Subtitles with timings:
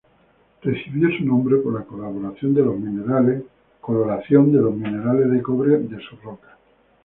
[0.63, 3.37] Recibió su nombre por la coloración de los minerales
[5.29, 6.53] de cobre de sus rocas.